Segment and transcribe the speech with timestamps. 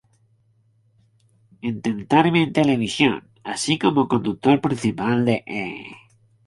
[1.61, 5.65] Entertainment Televisión, así como conductor principal de E!